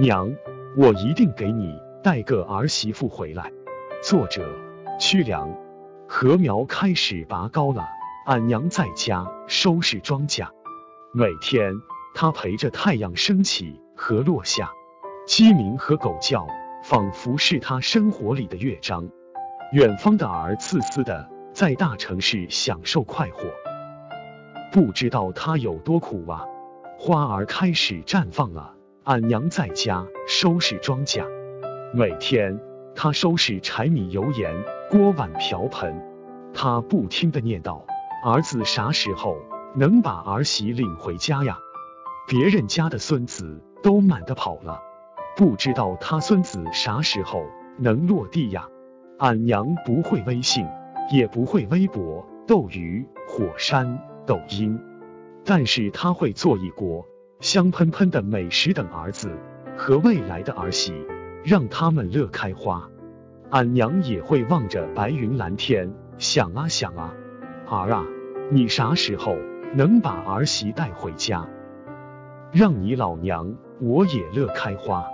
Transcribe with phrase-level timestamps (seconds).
[0.00, 0.32] 娘，
[0.76, 3.50] 我一定给你带个儿媳妇回来。
[4.00, 4.48] 作者：
[5.00, 5.52] 屈良。
[6.06, 7.84] 禾苗开始拔高了，
[8.24, 10.46] 俺娘在家收拾庄稼。
[11.12, 11.74] 每天，
[12.14, 14.70] 她陪着太阳升起和落下，
[15.26, 16.46] 鸡鸣和狗叫
[16.84, 19.08] 仿佛是她生活里的乐章。
[19.72, 23.48] 远方的儿自私的在大城市享受快活，
[24.70, 26.44] 不知道他有多苦啊！
[26.96, 28.76] 花儿开始绽放了，
[29.08, 31.24] 俺娘在家收拾庄稼。
[31.94, 32.60] 每天，
[32.94, 34.54] 她收拾柴米油盐、
[34.90, 35.98] 锅碗瓢盆。
[36.52, 37.80] 她不停的念叨
[38.22, 39.38] ：“儿子啥时候
[39.74, 41.56] 能把儿媳领回家呀？”
[42.28, 44.78] 别人家的孙子都满的跑了，
[45.38, 47.46] 不知道他孙子啥时候
[47.78, 48.68] 能落地呀？
[49.16, 50.66] 俺娘不会微信，
[51.10, 54.78] 也不会微博、斗鱼、火山、抖音，
[55.46, 57.06] 但是她会做一锅
[57.40, 59.30] 香喷喷的美食等儿子
[59.76, 60.92] 和未来的儿媳，
[61.44, 62.90] 让他们乐开花。
[63.50, 67.14] 俺娘也会望着白云蓝天，想啊想啊，
[67.68, 68.04] 儿啊，
[68.50, 69.36] 你啥时候
[69.76, 71.48] 能把儿媳带回家，
[72.50, 75.06] 让你老娘我也乐开花。